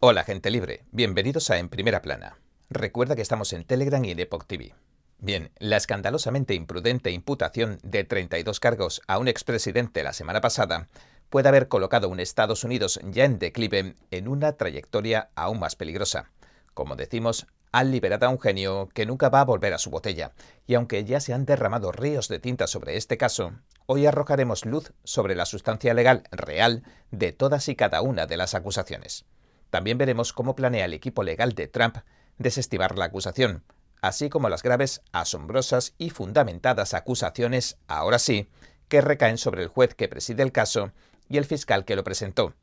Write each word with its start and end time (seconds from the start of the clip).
Hola 0.00 0.22
gente 0.22 0.52
libre, 0.52 0.84
bienvenidos 0.92 1.50
a 1.50 1.58
En 1.58 1.68
Primera 1.68 2.02
Plana. 2.02 2.38
Recuerda 2.70 3.16
que 3.16 3.22
estamos 3.22 3.52
en 3.52 3.64
Telegram 3.64 4.04
y 4.04 4.12
en 4.12 4.20
Epoch 4.20 4.46
TV. 4.46 4.72
Bien, 5.18 5.50
la 5.58 5.76
escandalosamente 5.76 6.54
imprudente 6.54 7.10
imputación 7.10 7.80
de 7.82 8.04
32 8.04 8.60
cargos 8.60 9.02
a 9.08 9.18
un 9.18 9.26
expresidente 9.26 10.04
la 10.04 10.12
semana 10.12 10.40
pasada 10.40 10.86
puede 11.30 11.48
haber 11.48 11.66
colocado 11.66 12.06
a 12.06 12.10
un 12.10 12.20
Estados 12.20 12.62
Unidos 12.62 13.00
ya 13.10 13.24
en 13.24 13.40
declive 13.40 13.96
en 14.12 14.28
una 14.28 14.52
trayectoria 14.52 15.30
aún 15.34 15.58
más 15.58 15.74
peligrosa. 15.74 16.30
Como 16.74 16.94
decimos, 16.94 17.48
han 17.72 17.90
liberado 17.90 18.26
a 18.26 18.30
un 18.30 18.38
genio 18.38 18.90
que 18.94 19.04
nunca 19.04 19.30
va 19.30 19.40
a 19.40 19.46
volver 19.46 19.74
a 19.74 19.78
su 19.78 19.90
botella, 19.90 20.30
y 20.68 20.74
aunque 20.74 21.04
ya 21.04 21.18
se 21.18 21.34
han 21.34 21.44
derramado 21.44 21.90
ríos 21.90 22.28
de 22.28 22.38
tinta 22.38 22.68
sobre 22.68 22.96
este 22.96 23.16
caso, 23.16 23.50
hoy 23.86 24.06
arrojaremos 24.06 24.64
luz 24.64 24.92
sobre 25.02 25.34
la 25.34 25.44
sustancia 25.44 25.92
legal 25.92 26.22
real 26.30 26.84
de 27.10 27.32
todas 27.32 27.68
y 27.68 27.74
cada 27.74 28.00
una 28.00 28.26
de 28.26 28.36
las 28.36 28.54
acusaciones. 28.54 29.26
También 29.70 29.98
veremos 29.98 30.32
cómo 30.32 30.54
planea 30.54 30.86
el 30.86 30.94
equipo 30.94 31.22
legal 31.22 31.54
de 31.54 31.68
Trump 31.68 31.98
desestimar 32.38 32.96
la 32.96 33.06
acusación, 33.06 33.64
así 34.00 34.28
como 34.28 34.48
las 34.48 34.62
graves, 34.62 35.02
asombrosas 35.12 35.94
y 35.98 36.10
fundamentadas 36.10 36.94
acusaciones, 36.94 37.78
ahora 37.88 38.18
sí, 38.18 38.48
que 38.88 39.00
recaen 39.00 39.38
sobre 39.38 39.62
el 39.62 39.68
juez 39.68 39.94
que 39.94 40.08
preside 40.08 40.42
el 40.42 40.52
caso 40.52 40.92
y 41.28 41.36
el 41.36 41.44
fiscal 41.44 41.84
que 41.84 41.96
lo 41.96 42.04
presentó. 42.04 42.54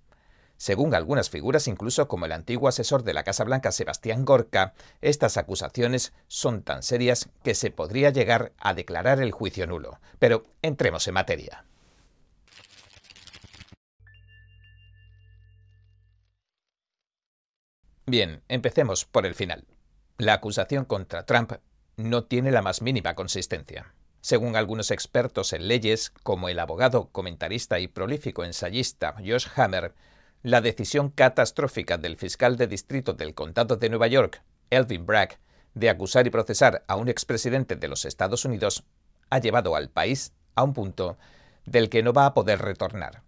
Según 0.58 0.96
algunas 0.96 1.30
figuras, 1.30 1.68
incluso 1.68 2.08
como 2.08 2.26
el 2.26 2.32
antiguo 2.32 2.70
asesor 2.70 3.04
de 3.04 3.14
la 3.14 3.24
Casa 3.24 3.44
Blanca 3.44 3.74
Sebastián 3.74 4.24
Gorka, 4.24 4.74
estas 5.02 5.36
acusaciones 5.36 6.14
son 6.28 6.62
tan 6.64 6.82
serias 6.82 7.30
que 7.44 7.56
se 7.56 7.72
podría 7.72 8.10
llegar 8.10 8.54
a 8.58 8.74
declarar 8.74 9.22
el 9.22 9.34
juicio 9.34 9.68
nulo. 9.68 10.00
Pero 10.18 10.46
entremos 10.62 11.08
en 11.10 11.14
materia. 11.14 11.66
Bien, 18.08 18.44
empecemos 18.50 19.04
por 19.06 19.26
el 19.26 19.34
final. 19.34 19.66
La 20.20 20.34
acusación 20.34 20.86
contra 20.86 21.26
Trump 21.26 21.54
no 21.98 22.26
tiene 22.26 22.52
la 22.52 22.62
más 22.62 22.84
mínima 22.84 23.16
consistencia. 23.16 23.96
Según 24.22 24.56
algunos 24.56 24.92
expertos 24.92 25.54
en 25.54 25.68
leyes, 25.68 26.12
como 26.22 26.48
el 26.48 26.60
abogado, 26.60 27.10
comentarista 27.12 27.80
y 27.80 27.88
prolífico 27.88 28.44
ensayista 28.44 29.16
Josh 29.18 29.48
Hammer, 29.56 29.96
la 30.44 30.62
decisión 30.62 31.10
catastrófica 31.10 31.98
del 31.98 32.16
fiscal 32.16 32.58
de 32.58 32.68
distrito 32.68 33.14
del 33.14 33.34
condado 33.34 33.76
de 33.76 33.90
Nueva 33.90 34.06
York, 34.06 34.44
Elvin 34.70 35.08
Bragg, 35.08 35.40
de 35.74 35.90
acusar 35.90 36.28
y 36.28 36.30
procesar 36.30 36.84
a 36.88 36.98
un 36.98 37.10
expresidente 37.10 37.76
de 37.76 37.88
los 37.88 38.06
Estados 38.06 38.46
Unidos 38.46 38.84
ha 39.32 39.40
llevado 39.40 39.76
al 39.76 39.90
país 39.90 40.32
a 40.54 40.62
un 40.62 40.74
punto 40.74 41.18
del 41.66 41.90
que 41.90 42.04
no 42.04 42.14
va 42.14 42.28
a 42.28 42.34
poder 42.36 42.62
retornar 42.62 43.25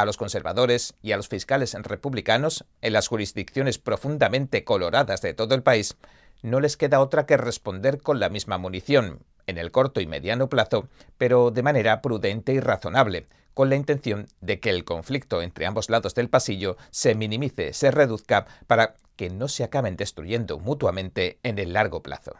a 0.00 0.06
los 0.06 0.16
conservadores 0.16 0.94
y 1.02 1.12
a 1.12 1.16
los 1.16 1.28
fiscales 1.28 1.74
republicanos 1.74 2.64
en 2.80 2.92
las 2.92 3.08
jurisdicciones 3.08 3.78
profundamente 3.78 4.64
coloradas 4.64 5.20
de 5.20 5.34
todo 5.34 5.54
el 5.54 5.62
país, 5.62 5.96
no 6.42 6.60
les 6.60 6.76
queda 6.76 7.00
otra 7.00 7.26
que 7.26 7.36
responder 7.36 8.00
con 8.00 8.20
la 8.20 8.28
misma 8.28 8.58
munición, 8.58 9.20
en 9.46 9.58
el 9.58 9.70
corto 9.70 10.00
y 10.00 10.06
mediano 10.06 10.48
plazo, 10.48 10.88
pero 11.18 11.50
de 11.50 11.62
manera 11.62 12.00
prudente 12.02 12.52
y 12.52 12.60
razonable, 12.60 13.26
con 13.54 13.68
la 13.68 13.76
intención 13.76 14.26
de 14.40 14.60
que 14.60 14.70
el 14.70 14.84
conflicto 14.84 15.42
entre 15.42 15.66
ambos 15.66 15.90
lados 15.90 16.14
del 16.14 16.30
pasillo 16.30 16.76
se 16.90 17.14
minimice, 17.14 17.72
se 17.72 17.90
reduzca, 17.90 18.46
para 18.66 18.94
que 19.16 19.28
no 19.28 19.48
se 19.48 19.64
acaben 19.64 19.96
destruyendo 19.96 20.58
mutuamente 20.58 21.38
en 21.42 21.58
el 21.58 21.74
largo 21.74 22.02
plazo. 22.02 22.32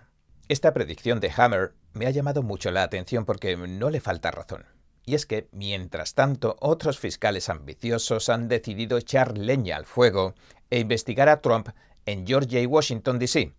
Esta 0.49 0.73
predicción 0.73 1.21
de 1.21 1.31
Hammer 1.37 1.75
me 1.93 2.07
ha 2.07 2.11
llamado 2.11 2.43
mucho 2.43 2.71
la 2.71 2.83
atención 2.83 3.25
porque 3.25 3.57
no 3.57 3.91
le 3.91 4.01
falta 4.01 4.31
razón. 4.31 4.65
Y 5.05 5.15
es 5.15 5.27
que, 5.27 5.49
mientras 5.53 6.15
tanto, 6.15 6.57
otros 6.61 6.99
fiscales 6.99 7.49
ambiciosos 7.49 8.29
han 8.29 8.49
decidido 8.49 8.99
echar 8.99 9.39
leña 9.39 9.77
al 9.77 9.87
fuego 9.87 10.35
e 10.71 10.79
investigar 10.79 11.29
a 11.29 11.41
Trump 11.41 11.69
en 12.07 12.27
Georgia 12.27 12.61
y 12.61 12.67
Washington, 12.67 13.19
D.C. 13.19 13.53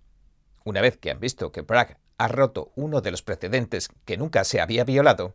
Una 0.64 0.82
vez 0.82 0.98
que 0.98 1.12
han 1.12 1.20
visto 1.20 1.52
que 1.52 1.62
Bragg 1.62 1.98
ha 2.18 2.28
roto 2.28 2.72
uno 2.76 3.02
de 3.02 3.12
los 3.12 3.24
precedentes 3.24 3.90
que 4.06 4.18
nunca 4.18 4.44
se 4.44 4.62
había 4.62 4.84
violado, 4.84 5.34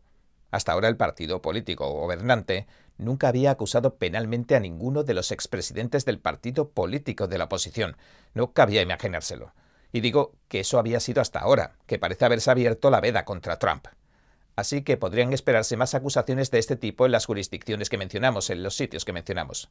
hasta 0.50 0.72
ahora 0.72 0.88
el 0.88 0.96
partido 0.96 1.42
político 1.42 1.90
gobernante 1.92 2.66
nunca 2.98 3.28
había 3.28 3.50
acusado 3.50 3.96
penalmente 3.96 4.54
a 4.54 4.60
ninguno 4.60 5.02
de 5.02 5.14
los 5.14 5.32
expresidentes 5.32 6.04
del 6.04 6.20
partido 6.20 6.70
político 6.70 7.26
de 7.26 7.38
la 7.38 7.44
oposición. 7.44 7.96
No 8.32 8.52
cabía 8.52 8.82
imaginárselo. 8.82 9.52
Y 9.92 10.00
digo 10.00 10.34
que 10.48 10.60
eso 10.60 10.78
había 10.78 11.00
sido 11.00 11.20
hasta 11.20 11.40
ahora, 11.40 11.74
que 11.86 11.98
parece 11.98 12.24
haberse 12.24 12.50
abierto 12.50 12.90
la 12.90 13.00
veda 13.00 13.24
contra 13.24 13.58
Trump 13.58 13.86
así 14.56 14.82
que 14.82 14.96
podrían 14.96 15.32
esperarse 15.32 15.76
más 15.76 15.94
acusaciones 15.94 16.50
de 16.50 16.58
este 16.58 16.76
tipo 16.76 17.06
en 17.06 17.12
las 17.12 17.26
jurisdicciones 17.26 17.90
que 17.90 17.98
mencionamos, 17.98 18.50
en 18.50 18.62
los 18.62 18.76
sitios 18.76 19.04
que 19.04 19.12
mencionamos. 19.12 19.70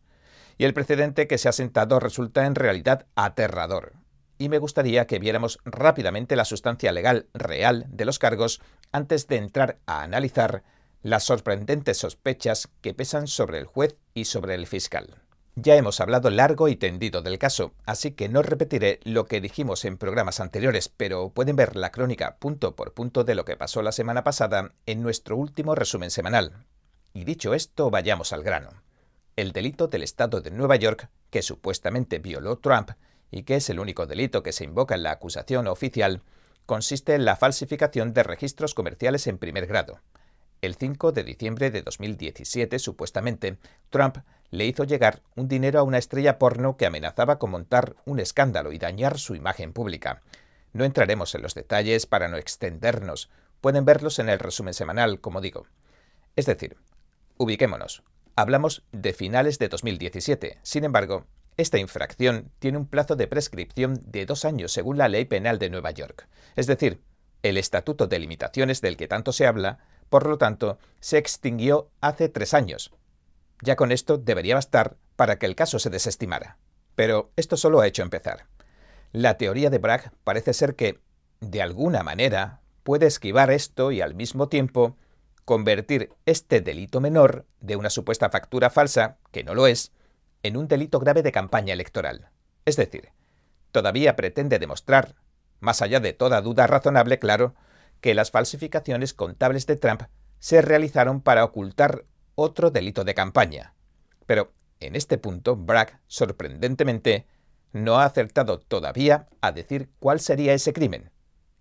Y 0.57 0.63
el 0.63 0.73
precedente 0.73 1.27
que 1.27 1.37
se 1.37 1.49
ha 1.49 1.51
sentado 1.51 1.99
resulta 1.99 2.45
en 2.45 2.55
realidad 2.55 3.07
aterrador. 3.15 3.93
Y 4.37 4.49
me 4.49 4.59
gustaría 4.59 5.07
que 5.07 5.19
viéramos 5.19 5.59
rápidamente 5.65 6.35
la 6.35 6.45
sustancia 6.45 6.91
legal 6.91 7.27
real 7.33 7.85
de 7.89 8.05
los 8.05 8.19
cargos 8.19 8.61
antes 8.91 9.27
de 9.27 9.37
entrar 9.37 9.79
a 9.85 10.03
analizar 10.03 10.63
las 11.01 11.23
sorprendentes 11.23 11.97
sospechas 11.97 12.69
que 12.81 12.93
pesan 12.93 13.27
sobre 13.27 13.59
el 13.59 13.65
juez 13.65 13.95
y 14.13 14.25
sobre 14.25 14.55
el 14.55 14.67
fiscal. 14.67 15.24
Ya 15.57 15.77
hemos 15.77 16.01
hablado 16.01 16.29
largo 16.29 16.67
y 16.67 16.75
tendido 16.75 17.21
del 17.21 17.39
caso, 17.39 17.73
así 17.85 18.11
que 18.11 18.27
no 18.27 18.41
repetiré 18.41 18.99
lo 19.05 19.23
que 19.23 19.39
dijimos 19.39 19.85
en 19.85 19.97
programas 19.97 20.41
anteriores, 20.41 20.89
pero 20.89 21.29
pueden 21.29 21.55
ver 21.55 21.77
la 21.77 21.93
crónica 21.93 22.35
punto 22.39 22.75
por 22.75 22.93
punto 22.93 23.23
de 23.23 23.35
lo 23.35 23.45
que 23.45 23.55
pasó 23.55 23.81
la 23.81 23.93
semana 23.93 24.25
pasada 24.25 24.73
en 24.85 25.01
nuestro 25.01 25.37
último 25.37 25.73
resumen 25.73 26.11
semanal. 26.11 26.65
Y 27.13 27.23
dicho 27.23 27.53
esto, 27.53 27.89
vayamos 27.89 28.33
al 28.33 28.43
grano. 28.43 28.71
El 29.37 29.53
delito 29.53 29.87
del 29.87 30.03
Estado 30.03 30.41
de 30.41 30.51
Nueva 30.51 30.75
York, 30.75 31.09
que 31.29 31.41
supuestamente 31.41 32.19
violó 32.19 32.57
Trump, 32.57 32.91
y 33.31 33.43
que 33.43 33.55
es 33.55 33.69
el 33.69 33.79
único 33.79 34.05
delito 34.07 34.43
que 34.43 34.51
se 34.51 34.65
invoca 34.65 34.95
en 34.95 35.03
la 35.03 35.11
acusación 35.11 35.67
oficial, 35.67 36.21
consiste 36.65 37.15
en 37.15 37.23
la 37.23 37.37
falsificación 37.37 38.13
de 38.13 38.23
registros 38.23 38.73
comerciales 38.73 39.25
en 39.27 39.37
primer 39.37 39.67
grado. 39.67 40.01
El 40.61 40.75
5 40.75 41.11
de 41.11 41.23
diciembre 41.23 41.71
de 41.71 41.81
2017, 41.81 42.79
supuestamente, 42.79 43.57
Trump 43.89 44.17
le 44.55 44.65
hizo 44.65 44.83
llegar 44.83 45.21
un 45.35 45.47
dinero 45.47 45.79
a 45.79 45.83
una 45.83 45.97
estrella 45.97 46.39
porno 46.39 46.77
que 46.77 46.85
amenazaba 46.85 47.39
con 47.39 47.51
montar 47.51 47.95
un 48.05 48.19
escándalo 48.19 48.71
y 48.71 48.79
dañar 48.79 49.19
su 49.19 49.35
imagen 49.35 49.73
pública. 49.73 50.21
No 50.73 50.83
entraremos 50.83 51.35
en 51.35 51.41
los 51.41 51.53
detalles 51.53 52.05
para 52.05 52.27
no 52.27 52.37
extendernos. 52.37 53.29
Pueden 53.61 53.85
verlos 53.85 54.19
en 54.19 54.29
el 54.29 54.39
resumen 54.39 54.73
semanal, 54.73 55.19
como 55.19 55.41
digo. 55.41 55.67
Es 56.35 56.45
decir, 56.45 56.77
ubiquémonos. 57.37 58.03
Hablamos 58.35 58.83
de 58.91 59.13
finales 59.13 59.59
de 59.59 59.69
2017. 59.69 60.59
Sin 60.63 60.83
embargo, 60.83 61.25
esta 61.55 61.77
infracción 61.77 62.51
tiene 62.59 62.77
un 62.77 62.87
plazo 62.87 63.15
de 63.15 63.27
prescripción 63.27 64.01
de 64.05 64.25
dos 64.25 64.43
años 64.43 64.73
según 64.73 64.97
la 64.97 65.07
ley 65.07 65.25
penal 65.25 65.59
de 65.59 65.69
Nueva 65.69 65.91
York. 65.91 66.27
Es 66.55 66.67
decir, 66.67 67.01
el 67.43 67.57
Estatuto 67.57 68.07
de 68.07 68.19
Limitaciones 68.19 68.81
del 68.81 68.97
que 68.97 69.07
tanto 69.07 69.31
se 69.31 69.47
habla 69.47 69.79
por 70.09 70.27
lo 70.27 70.37
tanto, 70.37 70.77
se 70.99 71.17
extinguió 71.17 71.89
hace 72.01 72.29
tres 72.29 72.53
años. 72.53 72.91
Ya 73.61 73.75
con 73.75 73.91
esto 73.91 74.17
debería 74.17 74.55
bastar 74.55 74.97
para 75.15 75.37
que 75.37 75.45
el 75.45 75.55
caso 75.55 75.79
se 75.79 75.89
desestimara. 75.89 76.57
Pero 76.95 77.31
esto 77.35 77.57
solo 77.57 77.81
ha 77.81 77.87
hecho 77.87 78.03
empezar. 78.03 78.47
La 79.11 79.37
teoría 79.37 79.69
de 79.69 79.77
Bragg 79.77 80.11
parece 80.23 80.53
ser 80.53 80.75
que, 80.75 80.99
de 81.39 81.61
alguna 81.61 82.03
manera, 82.03 82.61
puede 82.83 83.07
esquivar 83.07 83.51
esto 83.51 83.91
y 83.91 84.01
al 84.01 84.15
mismo 84.15 84.49
tiempo 84.49 84.97
convertir 85.45 86.11
este 86.25 86.61
delito 86.61 86.99
menor 86.99 87.45
de 87.61 87.75
una 87.75 87.89
supuesta 87.89 88.29
factura 88.29 88.69
falsa, 88.69 89.17
que 89.31 89.43
no 89.43 89.53
lo 89.53 89.67
es, 89.67 89.91
en 90.43 90.57
un 90.57 90.67
delito 90.67 90.99
grave 90.99 91.23
de 91.23 91.31
campaña 91.31 91.73
electoral. 91.73 92.29
Es 92.65 92.75
decir, 92.75 93.09
todavía 93.71 94.15
pretende 94.15 94.59
demostrar, 94.59 95.15
más 95.59 95.81
allá 95.81 95.99
de 95.99 96.13
toda 96.13 96.41
duda 96.41 96.67
razonable, 96.67 97.19
claro, 97.19 97.55
que 98.01 98.13
las 98.13 98.31
falsificaciones 98.31 99.13
contables 99.13 99.65
de 99.65 99.77
Trump 99.77 100.03
se 100.39 100.61
realizaron 100.61 101.21
para 101.21 101.43
ocultar 101.43 102.05
otro 102.35 102.69
delito 102.69 103.03
de 103.03 103.13
campaña. 103.13 103.73
Pero 104.25 104.53
en 104.79 104.95
este 104.95 105.17
punto, 105.17 105.55
Bragg, 105.55 105.99
sorprendentemente, 106.07 107.25
no 107.71 107.97
ha 107.97 108.05
acertado 108.05 108.59
todavía 108.59 109.27
a 109.41 109.51
decir 109.51 109.89
cuál 109.99 110.19
sería 110.19 110.53
ese 110.53 110.73
crimen. 110.73 111.11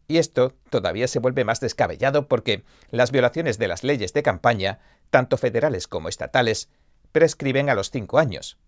Y 0.06 0.18
esto 0.18 0.54
todavía 0.70 1.08
se 1.08 1.18
vuelve 1.18 1.44
más 1.44 1.60
descabellado 1.60 2.28
porque 2.28 2.64
las 2.90 3.10
violaciones 3.10 3.58
de 3.58 3.68
las 3.68 3.84
leyes 3.84 4.12
de 4.12 4.22
campaña, 4.22 4.80
tanto 5.10 5.38
federales 5.38 5.88
como 5.88 6.08
estatales, 6.08 6.68
prescriben 7.12 7.70
a 7.70 7.74
los 7.74 7.90
cinco 7.90 8.18
años. 8.18 8.58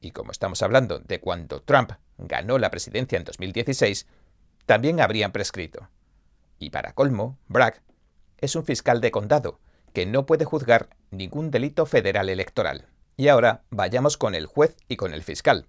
Y 0.00 0.12
como 0.12 0.30
estamos 0.30 0.62
hablando 0.62 1.00
de 1.00 1.20
cuando 1.20 1.62
Trump 1.62 1.92
ganó 2.18 2.58
la 2.58 2.70
presidencia 2.70 3.16
en 3.18 3.24
2016, 3.24 4.06
también 4.66 5.00
habrían 5.00 5.32
prescrito. 5.32 5.88
Y 6.58 6.70
para 6.70 6.92
colmo, 6.92 7.38
Bragg 7.48 7.82
es 8.38 8.54
un 8.54 8.64
fiscal 8.64 9.00
de 9.00 9.10
condado 9.10 9.58
que 9.94 10.04
no 10.04 10.26
puede 10.26 10.44
juzgar 10.44 10.90
ningún 11.10 11.50
delito 11.50 11.86
federal 11.86 12.28
electoral. 12.28 12.88
Y 13.16 13.28
ahora 13.28 13.62
vayamos 13.70 14.18
con 14.18 14.34
el 14.34 14.46
juez 14.46 14.76
y 14.88 14.96
con 14.96 15.14
el 15.14 15.22
fiscal. 15.22 15.68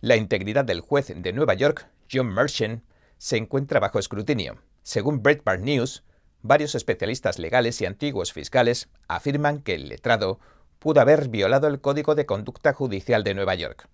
La 0.00 0.16
integridad 0.16 0.64
del 0.64 0.80
juez 0.80 1.12
de 1.14 1.32
Nueva 1.32 1.54
York, 1.54 1.86
John 2.10 2.28
Merchant, 2.28 2.82
se 3.18 3.36
encuentra 3.36 3.78
bajo 3.78 3.98
escrutinio. 3.98 4.56
Según 4.82 5.22
Breitbart 5.22 5.60
News, 5.60 6.04
varios 6.40 6.74
especialistas 6.74 7.38
legales 7.38 7.80
y 7.82 7.86
antiguos 7.86 8.32
fiscales 8.32 8.88
afirman 9.08 9.60
que 9.60 9.74
el 9.74 9.88
letrado 9.88 10.40
pudo 10.78 11.02
haber 11.02 11.28
violado 11.28 11.68
el 11.68 11.80
Código 11.80 12.14
de 12.14 12.24
Conducta 12.24 12.72
Judicial 12.72 13.24
de 13.24 13.34
Nueva 13.34 13.54
York. 13.56 13.88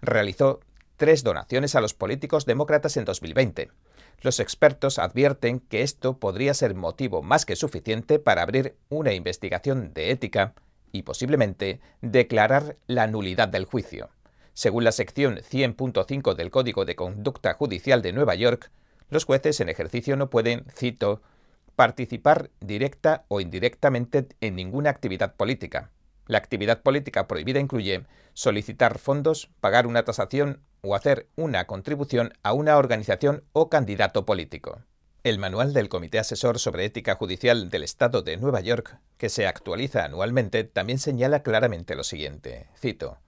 Realizó 0.00 0.60
tres 0.96 1.24
donaciones 1.24 1.74
a 1.74 1.82
los 1.82 1.92
políticos 1.92 2.46
demócratas 2.46 2.96
en 2.96 3.04
2020. 3.04 3.70
Los 4.22 4.40
expertos 4.40 4.98
advierten 4.98 5.60
que 5.60 5.82
esto 5.82 6.18
podría 6.18 6.54
ser 6.54 6.74
motivo 6.74 7.22
más 7.22 7.44
que 7.44 7.56
suficiente 7.56 8.18
para 8.18 8.42
abrir 8.42 8.76
una 8.88 9.12
investigación 9.12 9.92
de 9.92 10.10
ética 10.10 10.54
y 10.92 11.02
posiblemente 11.02 11.80
declarar 12.00 12.76
la 12.86 13.06
nulidad 13.06 13.48
del 13.48 13.66
juicio. 13.66 14.08
Según 14.54 14.84
la 14.84 14.92
sección 14.92 15.36
100.5 15.36 16.34
del 16.34 16.50
Código 16.50 16.86
de 16.86 16.96
Conducta 16.96 17.52
Judicial 17.54 18.00
de 18.00 18.12
Nueva 18.12 18.34
York, 18.34 18.70
los 19.10 19.24
jueces 19.24 19.60
en 19.60 19.68
ejercicio 19.68 20.16
no 20.16 20.30
pueden, 20.30 20.64
cito, 20.74 21.20
participar 21.76 22.50
directa 22.60 23.26
o 23.28 23.40
indirectamente 23.40 24.26
en 24.40 24.56
ninguna 24.56 24.90
actividad 24.90 25.36
política. 25.36 25.90
La 26.26 26.38
actividad 26.38 26.82
política 26.82 27.28
prohibida 27.28 27.60
incluye 27.60 28.04
solicitar 28.34 28.98
fondos, 28.98 29.48
pagar 29.60 29.86
una 29.86 30.04
tasación 30.04 30.60
o 30.82 30.94
hacer 30.94 31.28
una 31.36 31.66
contribución 31.66 32.32
a 32.42 32.52
una 32.52 32.76
organización 32.76 33.44
o 33.52 33.70
candidato 33.70 34.26
político. 34.26 34.82
El 35.22 35.38
manual 35.38 35.72
del 35.72 35.88
Comité 35.88 36.18
Asesor 36.18 36.58
sobre 36.58 36.84
Ética 36.84 37.16
Judicial 37.16 37.68
del 37.68 37.82
Estado 37.82 38.22
de 38.22 38.36
Nueva 38.36 38.60
York, 38.60 38.98
que 39.18 39.28
se 39.28 39.46
actualiza 39.46 40.04
anualmente, 40.04 40.64
también 40.64 40.98
señala 40.98 41.42
claramente 41.42 41.96
lo 41.96 42.04
siguiente. 42.04 42.68
Cito. 42.78 43.18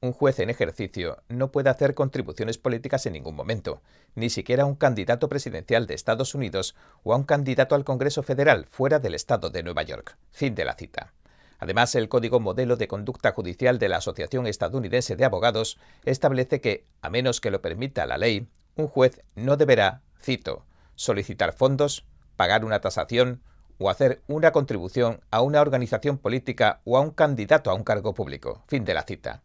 Un 0.00 0.12
juez 0.12 0.40
en 0.40 0.50
ejercicio 0.50 1.22
no 1.28 1.52
puede 1.52 1.70
hacer 1.70 1.94
contribuciones 1.94 2.58
políticas 2.58 3.06
en 3.06 3.12
ningún 3.12 3.36
momento, 3.36 3.82
ni 4.14 4.30
siquiera 4.30 4.64
a 4.64 4.66
un 4.66 4.74
candidato 4.74 5.28
presidencial 5.28 5.86
de 5.86 5.94
Estados 5.94 6.34
Unidos 6.34 6.74
o 7.04 7.12
a 7.12 7.16
un 7.16 7.24
candidato 7.24 7.74
al 7.74 7.84
Congreso 7.84 8.22
Federal 8.22 8.66
fuera 8.66 8.98
del 8.98 9.14
Estado 9.14 9.50
de 9.50 9.62
Nueva 9.62 9.82
York. 9.82 10.16
Fin 10.30 10.54
de 10.54 10.64
la 10.64 10.74
cita. 10.74 11.12
Además, 11.62 11.94
el 11.94 12.08
Código 12.08 12.40
Modelo 12.40 12.74
de 12.74 12.88
Conducta 12.88 13.30
Judicial 13.30 13.78
de 13.78 13.88
la 13.88 13.98
Asociación 13.98 14.48
Estadounidense 14.48 15.14
de 15.14 15.24
Abogados 15.24 15.78
establece 16.04 16.60
que, 16.60 16.86
a 17.02 17.08
menos 17.08 17.40
que 17.40 17.52
lo 17.52 17.62
permita 17.62 18.04
la 18.04 18.18
ley, 18.18 18.48
un 18.74 18.88
juez 18.88 19.22
no 19.36 19.56
deberá, 19.56 20.02
cito, 20.20 20.66
solicitar 20.96 21.52
fondos, 21.52 22.04
pagar 22.34 22.64
una 22.64 22.80
tasación 22.80 23.42
o 23.78 23.90
hacer 23.90 24.22
una 24.26 24.50
contribución 24.50 25.20
a 25.30 25.40
una 25.40 25.60
organización 25.60 26.18
política 26.18 26.80
o 26.82 26.96
a 26.96 27.00
un 27.00 27.12
candidato 27.12 27.70
a 27.70 27.74
un 27.74 27.84
cargo 27.84 28.12
público. 28.12 28.64
Fin 28.66 28.84
de 28.84 28.94
la 28.94 29.04
cita. 29.04 29.44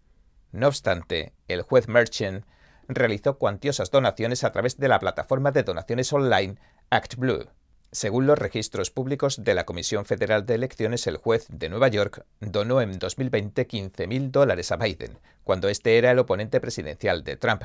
No 0.52 0.70
obstante, 0.70 1.36
el 1.48 1.62
juez 1.62 1.88
Merchant 1.88 2.46
realizó 2.88 3.38
cuantiosas 3.38 3.92
donaciones 3.92 4.44
a 4.44 4.52
través 4.52 4.80
de 4.80 4.88
la 4.88 4.98
plataforma 4.98 5.52
de 5.52 5.62
donaciones 5.62 6.12
online 6.12 6.56
ActBlue. 6.90 7.48
Según 7.92 8.28
los 8.28 8.38
registros 8.38 8.92
públicos 8.92 9.44
de 9.44 9.54
la 9.54 9.66
Comisión 9.66 10.06
Federal 10.06 10.46
de 10.46 10.56
Elecciones, 10.56 11.08
el 11.08 11.16
juez 11.16 11.48
de 11.50 11.70
Nueva 11.70 11.88
York 11.88 12.26
donó 12.42 12.82
en 12.82 13.00
2020 13.00 13.66
15.000 13.66 14.32
dólares 14.32 14.72
a 14.74 14.78
Biden, 14.78 15.18
cuando 15.46 15.70
este 15.70 15.98
era 15.98 16.12
el 16.12 16.20
oponente 16.20 16.60
presidencial 16.60 17.24
de 17.24 17.38
Trump. 17.38 17.64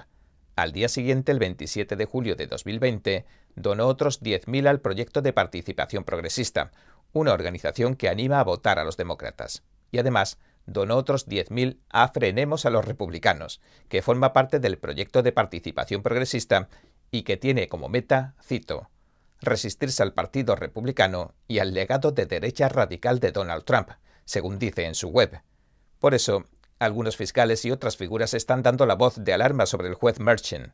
Al 0.54 0.70
día 0.70 0.88
siguiente, 0.88 1.32
el 1.32 1.40
27 1.40 1.96
de 1.96 2.04
julio 2.04 2.36
de 2.36 2.46
2020, 2.46 3.24
donó 3.56 3.88
otros 3.88 4.22
10.000 4.22 4.68
al 4.68 4.80
Proyecto 4.80 5.22
de 5.22 5.32
Participación 5.32 6.04
Progresista, 6.04 6.70
una 7.12 7.32
organización 7.32 7.96
que 7.96 8.08
anima 8.08 8.38
a 8.38 8.44
votar 8.44 8.78
a 8.78 8.84
los 8.84 8.96
demócratas. 8.96 9.64
Y 9.90 9.98
además, 9.98 10.38
donó 10.66 10.96
otros 10.96 11.26
10.000 11.26 11.78
a 11.90 12.08
Frenemos 12.08 12.64
a 12.64 12.70
los 12.70 12.84
Republicanos, 12.84 13.60
que 13.88 14.02
forma 14.02 14.32
parte 14.32 14.60
del 14.60 14.78
proyecto 14.78 15.22
de 15.22 15.32
participación 15.32 16.02
progresista 16.02 16.68
y 17.10 17.22
que 17.22 17.36
tiene 17.36 17.68
como 17.68 17.88
meta, 17.88 18.34
cito, 18.42 18.88
resistirse 19.42 20.02
al 20.02 20.14
Partido 20.14 20.56
Republicano 20.56 21.34
y 21.46 21.58
al 21.58 21.74
legado 21.74 22.12
de 22.12 22.26
derecha 22.26 22.68
radical 22.68 23.20
de 23.20 23.32
Donald 23.32 23.64
Trump, 23.64 23.90
según 24.24 24.58
dice 24.58 24.84
en 24.84 24.94
su 24.94 25.08
web. 25.08 25.42
Por 25.98 26.14
eso, 26.14 26.44
algunos 26.78 27.16
fiscales 27.16 27.64
y 27.64 27.70
otras 27.70 27.96
figuras 27.96 28.34
están 28.34 28.62
dando 28.62 28.86
la 28.86 28.94
voz 28.94 29.22
de 29.22 29.32
alarma 29.32 29.66
sobre 29.66 29.88
el 29.88 29.94
juez 29.94 30.18
Merchant. 30.18 30.72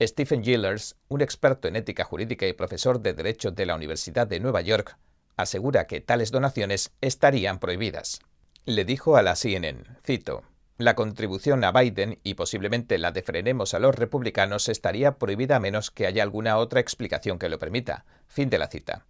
Stephen 0.00 0.42
Gillers, 0.42 0.96
un 1.08 1.20
experto 1.20 1.68
en 1.68 1.76
ética 1.76 2.04
jurídica 2.04 2.46
y 2.46 2.52
profesor 2.52 3.00
de 3.00 3.12
Derecho 3.12 3.50
de 3.50 3.66
la 3.66 3.74
Universidad 3.74 4.26
de 4.26 4.40
Nueva 4.40 4.60
York, 4.60 4.96
asegura 5.36 5.86
que 5.86 6.00
tales 6.00 6.30
donaciones 6.30 6.92
estarían 7.00 7.58
prohibidas 7.58 8.20
le 8.66 8.84
dijo 8.84 9.16
a 9.16 9.22
la 9.22 9.36
CNN, 9.36 9.84
cito, 10.04 10.42
la 10.78 10.94
contribución 10.94 11.64
a 11.64 11.72
Biden 11.72 12.18
y 12.22 12.34
posiblemente 12.34 12.98
la 12.98 13.10
de 13.10 13.22
frenemos 13.22 13.72
a 13.72 13.78
los 13.78 13.94
republicanos 13.94 14.68
estaría 14.68 15.18
prohibida 15.18 15.56
a 15.56 15.60
menos 15.60 15.90
que 15.90 16.06
haya 16.06 16.22
alguna 16.22 16.58
otra 16.58 16.80
explicación 16.80 17.38
que 17.38 17.48
lo 17.48 17.58
permita. 17.58 18.04
Fin 18.26 18.50
de 18.50 18.58
la 18.58 18.68
cita. 18.68 19.06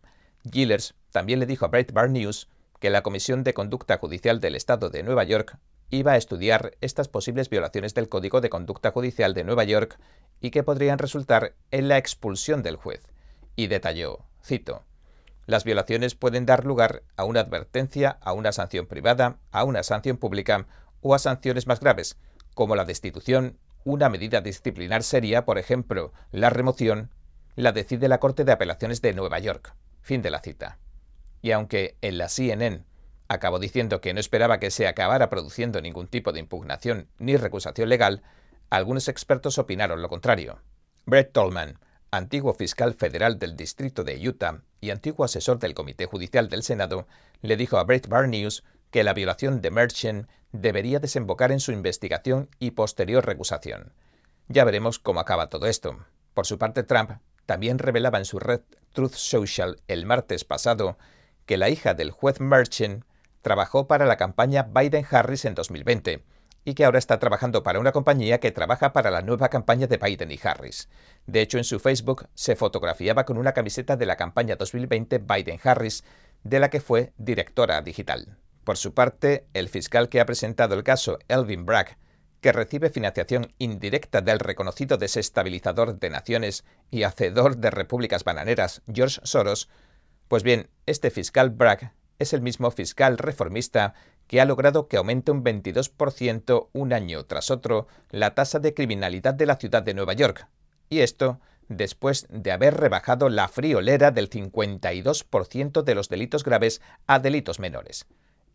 Gillers 0.50 0.94
también 1.10 1.40
le 1.40 1.46
dijo 1.46 1.64
a 1.64 1.68
Breitbart 1.68 2.10
News 2.10 2.48
que 2.78 2.90
la 2.90 3.02
Comisión 3.02 3.42
de 3.42 3.54
Conducta 3.54 3.98
Judicial 3.98 4.40
del 4.40 4.54
Estado 4.54 4.90
de 4.90 5.02
Nueva 5.02 5.24
York 5.24 5.58
iba 5.90 6.12
a 6.12 6.16
estudiar 6.16 6.76
estas 6.80 7.08
posibles 7.08 7.50
violaciones 7.50 7.94
del 7.94 8.08
Código 8.08 8.40
de 8.40 8.50
Conducta 8.50 8.92
Judicial 8.92 9.34
de 9.34 9.44
Nueva 9.44 9.64
York 9.64 9.98
y 10.40 10.50
que 10.50 10.62
podrían 10.62 10.98
resultar 10.98 11.54
en 11.72 11.88
la 11.88 11.98
expulsión 11.98 12.62
del 12.62 12.76
juez. 12.76 13.02
Y 13.56 13.66
detalló, 13.66 14.26
cito, 14.44 14.84
las 15.46 15.64
violaciones 15.64 16.14
pueden 16.14 16.44
dar 16.44 16.64
lugar 16.64 17.02
a 17.16 17.24
una 17.24 17.40
advertencia, 17.40 18.18
a 18.20 18.32
una 18.32 18.52
sanción 18.52 18.86
privada, 18.86 19.38
a 19.52 19.64
una 19.64 19.82
sanción 19.82 20.16
pública 20.16 20.66
o 21.00 21.14
a 21.14 21.19
sanciones 21.19 21.66
más 21.66 21.81
graves, 21.81 22.16
como 22.54 22.76
la 22.76 22.84
destitución, 22.84 23.58
una 23.84 24.08
medida 24.08 24.40
disciplinar 24.40 25.02
seria, 25.02 25.44
por 25.44 25.58
ejemplo, 25.58 26.12
la 26.32 26.50
remoción, 26.50 27.10
la 27.54 27.72
decide 27.72 28.08
la 28.08 28.19
Corte 28.19 28.44
de 28.44 28.52
Apelaciones 28.52 29.00
de 29.02 29.14
Nueva 29.14 29.38
York. 29.38 29.75
Fin 30.00 30.22
de 30.22 30.31
la 30.31 30.40
cita. 30.40 30.78
Y 31.43 31.52
aunque 31.52 31.96
en 32.02 32.19
la 32.19 32.28
CNN 32.28 32.84
acabó 33.28 33.58
diciendo 33.58 34.00
que 34.00 34.14
no 34.14 34.20
esperaba 34.20 34.58
que 34.58 34.70
se 34.70 34.88
acabara 34.88 35.31
produciendo 35.31 35.81
ningún 35.81 36.08
tipo 36.08 36.32
de 36.32 36.40
impugnación 36.40 37.08
ni 37.19 37.37
recusación 37.37 37.88
legal, 37.88 38.22
algunos 38.70 39.08
expertos 39.08 39.58
opinaron 39.58 40.02
lo 40.02 40.08
contrario. 40.08 40.60
Brett 41.04 41.32
Tolman, 41.32 41.78
antiguo 42.10 42.54
fiscal 42.54 42.94
federal 42.94 43.38
del 43.38 43.56
Distrito 43.56 44.02
de 44.04 44.28
Utah 44.28 44.62
y 44.81 44.90
antiguo 44.90 45.25
asesor 45.25 45.58
del 45.58 45.75
Comité 45.75 46.06
Judicial 46.06 46.49
del 46.49 46.62
Senado, 46.62 47.06
le 47.42 47.56
dijo 47.56 47.78
a 47.78 47.84
Breitbart 47.84 48.28
News 48.28 48.64
que 48.90 49.04
la 49.04 49.14
violación 49.14 49.60
de 49.60 49.70
Merchant 49.70 50.28
debería 50.60 50.98
desembocar 50.98 51.52
en 51.52 51.60
su 51.60 51.72
investigación 51.72 52.48
y 52.58 52.72
posterior 52.72 53.24
recusación. 53.24 53.92
Ya 54.48 54.64
veremos 54.64 54.98
cómo 54.98 55.20
acaba 55.20 55.48
todo 55.48 55.66
esto. 55.66 55.98
Por 56.34 56.46
su 56.46 56.58
parte, 56.58 56.82
Trump 56.82 57.12
también 57.46 57.78
revelaba 57.78 58.18
en 58.18 58.24
su 58.24 58.38
red 58.38 58.60
Truth 58.92 59.14
Social 59.14 59.80
el 59.88 60.06
martes 60.06 60.44
pasado 60.44 60.98
que 61.46 61.56
la 61.56 61.68
hija 61.68 61.94
del 61.94 62.10
juez 62.10 62.40
Merchant 62.40 63.04
trabajó 63.42 63.86
para 63.86 64.06
la 64.06 64.16
campaña 64.16 64.64
Biden-Harris 64.64 65.44
en 65.44 65.54
2020 65.54 66.24
y 66.64 66.74
que 66.74 66.84
ahora 66.84 66.98
está 66.98 67.20
trabajando 67.20 67.62
para 67.62 67.78
una 67.78 67.92
compañía 67.92 68.40
que 68.40 68.50
trabaja 68.50 68.92
para 68.92 69.12
la 69.12 69.22
nueva 69.22 69.48
campaña 69.48 69.86
de 69.86 69.98
Biden 69.98 70.32
y 70.32 70.40
Harris. 70.42 70.88
De 71.26 71.40
hecho, 71.40 71.58
en 71.58 71.64
su 71.64 71.78
Facebook 71.78 72.28
se 72.34 72.56
fotografiaba 72.56 73.25
con 73.25 73.38
una 73.38 73.52
camiseta 73.52 73.96
de 73.96 74.06
la 74.06 74.16
campaña 74.16 74.56
2020 74.56 75.20
Biden-Harris, 75.20 76.02
de 76.42 76.58
la 76.58 76.68
que 76.68 76.80
fue 76.80 77.12
directora 77.18 77.80
digital. 77.82 78.36
Por 78.66 78.78
su 78.78 78.94
parte, 78.94 79.46
el 79.54 79.68
fiscal 79.68 80.08
que 80.08 80.20
ha 80.20 80.26
presentado 80.26 80.75
el 80.75 80.82
caso, 80.82 81.20
Elvin 81.28 81.66
Bragg, 81.66 81.99
que 82.40 82.50
recibe 82.50 82.90
financiación 82.90 83.54
indirecta 83.58 84.23
del 84.23 84.40
reconocido 84.40 84.96
desestabilizador 84.96 86.00
de 86.00 86.11
naciones 86.11 86.64
y 86.90 87.04
hacedor 87.04 87.58
de 87.58 87.70
repúblicas 87.70 88.25
bananeras, 88.25 88.82
George 88.92 89.20
Soros, 89.23 89.68
pues 90.26 90.42
bien, 90.42 90.68
este 90.85 91.12
fiscal 91.12 91.50
Bragg 91.50 91.92
es 92.18 92.32
el 92.32 92.42
mismo 92.42 92.73
fiscal 92.73 93.18
reformista 93.18 93.94
que 94.26 94.40
ha 94.40 94.44
logrado 94.44 94.88
que 94.88 94.96
aumente 94.96 95.30
un 95.30 95.44
22% 95.44 96.68
un 96.73 96.92
año 96.92 97.25
tras 97.25 97.52
otro 97.52 97.87
la 98.11 98.35
tasa 98.35 98.58
de 98.58 98.75
criminalidad 98.75 99.35
de 99.35 99.46
la 99.46 99.58
ciudad 99.58 99.85
de 99.85 99.94
Nueva 99.94 100.14
York. 100.14 100.49
Y 100.90 101.02
esto 101.02 101.38
después 101.68 102.26
de 102.30 102.50
haber 102.50 102.75
rebajado 102.75 103.28
la 103.28 103.46
friolera 103.46 104.11
del 104.11 104.28
52% 104.28 105.82
de 105.85 105.94
los 105.94 106.08
delitos 106.08 106.42
graves 106.42 106.82
a 107.06 107.20
delitos 107.20 107.61
menores. 107.61 108.06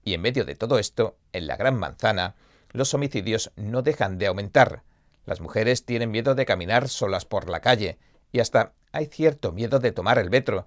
Y 0.03 0.13
en 0.13 0.21
medio 0.21 0.45
de 0.45 0.55
todo 0.55 0.79
esto, 0.79 1.17
en 1.33 1.47
la 1.47 1.57
Gran 1.57 1.77
Manzana, 1.77 2.35
los 2.71 2.93
homicidios 2.93 3.51
no 3.55 3.81
dejan 3.81 4.17
de 4.17 4.27
aumentar. 4.27 4.83
Las 5.25 5.41
mujeres 5.41 5.85
tienen 5.85 6.11
miedo 6.11 6.35
de 6.35 6.45
caminar 6.45 6.89
solas 6.89 7.25
por 7.25 7.49
la 7.49 7.59
calle, 7.59 7.99
y 8.31 8.39
hasta 8.39 8.73
hay 8.91 9.05
cierto 9.07 9.51
miedo 9.51 9.79
de 9.79 9.91
tomar 9.91 10.17
el 10.17 10.29
metro, 10.29 10.65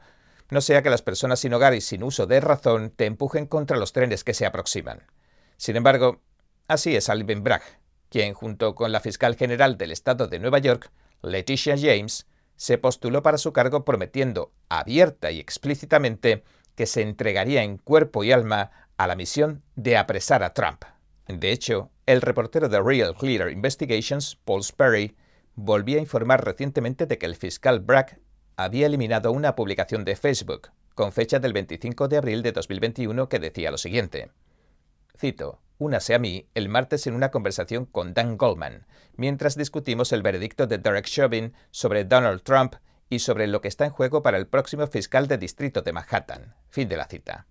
no 0.50 0.60
sea 0.60 0.82
que 0.82 0.90
las 0.90 1.02
personas 1.02 1.40
sin 1.40 1.54
hogar 1.54 1.74
y 1.74 1.80
sin 1.80 2.02
uso 2.02 2.26
de 2.26 2.40
razón 2.40 2.90
te 2.90 3.06
empujen 3.06 3.46
contra 3.46 3.76
los 3.76 3.92
trenes 3.92 4.24
que 4.24 4.34
se 4.34 4.46
aproximan. 4.46 5.02
Sin 5.56 5.76
embargo, 5.76 6.20
así 6.68 6.94
es 6.94 7.08
Alvin 7.08 7.42
Bragg, 7.42 7.62
quien 8.10 8.34
junto 8.34 8.74
con 8.74 8.92
la 8.92 9.00
fiscal 9.00 9.36
general 9.36 9.78
del 9.78 9.90
estado 9.90 10.28
de 10.28 10.38
Nueva 10.38 10.58
York, 10.58 10.90
Leticia 11.22 11.76
James, 11.78 12.26
se 12.56 12.78
postuló 12.78 13.22
para 13.22 13.38
su 13.38 13.52
cargo 13.52 13.84
prometiendo 13.84 14.52
abierta 14.68 15.30
y 15.30 15.40
explícitamente 15.40 16.44
que 16.76 16.86
se 16.86 17.02
entregaría 17.02 17.62
en 17.62 17.78
cuerpo 17.78 18.22
y 18.24 18.32
alma 18.32 18.70
a 18.96 19.06
la 19.06 19.16
misión 19.16 19.62
de 19.76 19.96
apresar 19.96 20.42
a 20.42 20.54
Trump. 20.54 20.84
De 21.26 21.52
hecho, 21.52 21.90
el 22.06 22.20
reportero 22.20 22.68
de 22.68 22.80
Real 22.82 23.14
Clear 23.14 23.50
Investigations, 23.50 24.36
Paul 24.44 24.62
Sperry, 24.62 25.16
volvió 25.54 25.98
a 25.98 26.02
informar 26.02 26.44
recientemente 26.44 27.06
de 27.06 27.18
que 27.18 27.26
el 27.26 27.36
fiscal 27.36 27.80
Bragg 27.80 28.20
había 28.56 28.86
eliminado 28.86 29.32
una 29.32 29.54
publicación 29.54 30.04
de 30.04 30.16
Facebook 30.16 30.70
con 30.94 31.12
fecha 31.12 31.38
del 31.40 31.52
25 31.52 32.08
de 32.08 32.16
abril 32.18 32.42
de 32.42 32.52
2021 32.52 33.28
que 33.28 33.38
decía 33.38 33.70
lo 33.70 33.78
siguiente. 33.78 34.30
cito, 35.18 35.60
Únase 35.78 36.14
a 36.14 36.20
mí 36.20 36.48
el 36.54 36.68
martes 36.68 37.06
en 37.08 37.14
una 37.14 37.32
conversación 37.32 37.84
con 37.84 38.14
Dan 38.14 38.36
Goldman, 38.36 38.86
mientras 39.16 39.56
discutimos 39.56 40.12
el 40.12 40.22
veredicto 40.22 40.68
de 40.68 40.78
Derek 40.78 41.06
Chauvin 41.06 41.52
sobre 41.72 42.04
Donald 42.04 42.42
Trump 42.42 42.76
y 43.10 43.18
sobre 43.18 43.48
lo 43.48 43.60
que 43.60 43.68
está 43.68 43.84
en 43.84 43.90
juego 43.90 44.22
para 44.22 44.38
el 44.38 44.46
próximo 44.46 44.86
fiscal 44.86 45.26
de 45.26 45.36
distrito 45.36 45.82
de 45.82 45.92
Manhattan. 45.92 46.54
Fin 46.70 46.88
de 46.88 46.96
la 46.96 47.06
cita. 47.06 47.48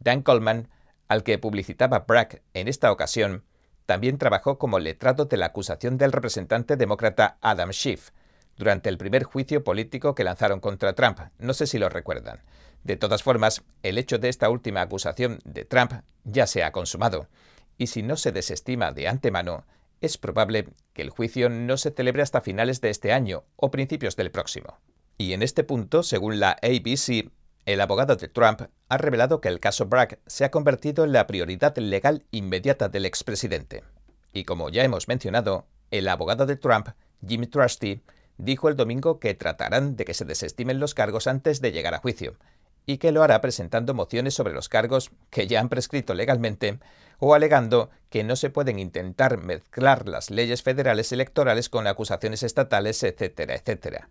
Dan 0.00 0.22
Goldman, 0.22 0.68
al 1.12 1.24
que 1.24 1.36
publicitaba 1.36 2.00
Bragg 2.00 2.40
en 2.54 2.68
esta 2.68 2.90
ocasión, 2.90 3.44
también 3.84 4.16
trabajó 4.16 4.58
como 4.58 4.78
letrado 4.78 5.26
de 5.26 5.36
la 5.36 5.46
acusación 5.46 5.98
del 5.98 6.10
representante 6.10 6.76
demócrata 6.76 7.36
Adam 7.42 7.70
Schiff 7.70 8.12
durante 8.56 8.88
el 8.88 8.96
primer 8.96 9.24
juicio 9.24 9.62
político 9.62 10.14
que 10.14 10.24
lanzaron 10.24 10.60
contra 10.60 10.94
Trump. 10.94 11.20
No 11.38 11.52
sé 11.52 11.66
si 11.66 11.78
lo 11.78 11.90
recuerdan. 11.90 12.40
De 12.82 12.96
todas 12.96 13.22
formas, 13.22 13.62
el 13.82 13.98
hecho 13.98 14.18
de 14.18 14.30
esta 14.30 14.48
última 14.48 14.80
acusación 14.80 15.38
de 15.44 15.66
Trump 15.66 15.92
ya 16.24 16.46
se 16.46 16.64
ha 16.64 16.72
consumado 16.72 17.28
y 17.76 17.88
si 17.88 18.02
no 18.02 18.16
se 18.16 18.32
desestima 18.32 18.92
de 18.92 19.06
antemano, 19.06 19.66
es 20.00 20.16
probable 20.16 20.68
que 20.94 21.02
el 21.02 21.10
juicio 21.10 21.50
no 21.50 21.76
se 21.76 21.90
celebre 21.90 22.22
hasta 22.22 22.40
finales 22.40 22.80
de 22.80 22.88
este 22.88 23.12
año 23.12 23.44
o 23.56 23.70
principios 23.70 24.16
del 24.16 24.30
próximo. 24.30 24.78
Y 25.18 25.34
en 25.34 25.42
este 25.42 25.62
punto, 25.62 26.02
según 26.04 26.40
la 26.40 26.56
ABC, 26.62 27.30
el 27.64 27.80
abogado 27.80 28.16
de 28.16 28.28
Trump 28.28 28.62
ha 28.88 28.98
revelado 28.98 29.40
que 29.40 29.48
el 29.48 29.60
caso 29.60 29.86
Bragg 29.86 30.18
se 30.26 30.44
ha 30.44 30.50
convertido 30.50 31.04
en 31.04 31.12
la 31.12 31.26
prioridad 31.26 31.76
legal 31.78 32.24
inmediata 32.30 32.88
del 32.88 33.06
expresidente. 33.06 33.84
Y 34.32 34.44
como 34.44 34.68
ya 34.68 34.82
hemos 34.82 35.08
mencionado, 35.08 35.66
el 35.90 36.08
abogado 36.08 36.46
de 36.46 36.56
Trump, 36.56 36.88
Jim 37.26 37.48
Trusty, 37.48 38.02
dijo 38.38 38.68
el 38.68 38.76
domingo 38.76 39.20
que 39.20 39.34
tratarán 39.34 39.94
de 39.94 40.04
que 40.04 40.14
se 40.14 40.24
desestimen 40.24 40.80
los 40.80 40.94
cargos 40.94 41.26
antes 41.26 41.60
de 41.60 41.70
llegar 41.70 41.94
a 41.94 41.98
juicio, 41.98 42.36
y 42.84 42.98
que 42.98 43.12
lo 43.12 43.22
hará 43.22 43.40
presentando 43.40 43.94
mociones 43.94 44.34
sobre 44.34 44.54
los 44.54 44.68
cargos 44.68 45.12
que 45.30 45.46
ya 45.46 45.60
han 45.60 45.68
prescrito 45.68 46.14
legalmente 46.14 46.80
o 47.18 47.34
alegando 47.34 47.90
que 48.10 48.24
no 48.24 48.34
se 48.34 48.50
pueden 48.50 48.80
intentar 48.80 49.38
mezclar 49.38 50.08
las 50.08 50.30
leyes 50.30 50.62
federales 50.62 51.12
electorales 51.12 51.68
con 51.68 51.86
acusaciones 51.86 52.42
estatales, 52.42 53.00
etcétera, 53.04 53.54
etcétera. 53.54 54.08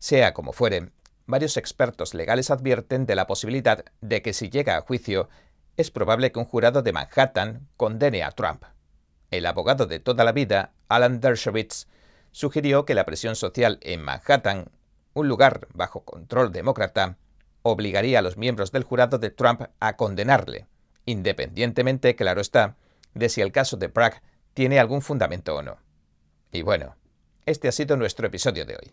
Sea 0.00 0.34
como 0.34 0.52
fuere, 0.52 0.90
varios 1.28 1.56
expertos 1.58 2.14
legales 2.14 2.50
advierten 2.50 3.06
de 3.06 3.14
la 3.14 3.26
posibilidad 3.26 3.84
de 4.00 4.22
que 4.22 4.32
si 4.32 4.48
llega 4.48 4.76
a 4.76 4.80
juicio, 4.80 5.28
es 5.76 5.92
probable 5.92 6.32
que 6.32 6.38
un 6.40 6.46
jurado 6.46 6.82
de 6.82 6.92
Manhattan 6.92 7.68
condene 7.76 8.24
a 8.24 8.32
Trump. 8.32 8.64
El 9.30 9.46
abogado 9.46 9.86
de 9.86 10.00
toda 10.00 10.24
la 10.24 10.32
vida, 10.32 10.72
Alan 10.88 11.20
Dershowitz, 11.20 11.86
sugirió 12.32 12.86
que 12.86 12.94
la 12.94 13.04
presión 13.04 13.36
social 13.36 13.78
en 13.82 14.02
Manhattan, 14.02 14.70
un 15.12 15.28
lugar 15.28 15.68
bajo 15.74 16.00
control 16.00 16.50
demócrata, 16.50 17.18
obligaría 17.62 18.20
a 18.20 18.22
los 18.22 18.38
miembros 18.38 18.72
del 18.72 18.84
jurado 18.84 19.18
de 19.18 19.30
Trump 19.30 19.62
a 19.80 19.96
condenarle, 19.96 20.66
independientemente, 21.04 22.16
claro 22.16 22.40
está, 22.40 22.76
de 23.14 23.28
si 23.28 23.42
el 23.42 23.52
caso 23.52 23.76
de 23.76 23.88
Bragg 23.88 24.22
tiene 24.54 24.80
algún 24.80 25.02
fundamento 25.02 25.56
o 25.56 25.62
no. 25.62 25.76
Y 26.52 26.62
bueno, 26.62 26.96
este 27.44 27.68
ha 27.68 27.72
sido 27.72 27.98
nuestro 27.98 28.26
episodio 28.26 28.64
de 28.64 28.76
hoy. 28.76 28.92